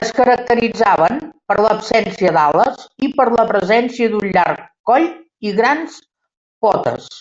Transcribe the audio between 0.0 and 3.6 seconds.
Es caracteritzaven per l'absència d'ales i per la